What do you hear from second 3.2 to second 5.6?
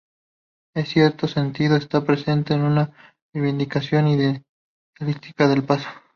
reivindicación indigenista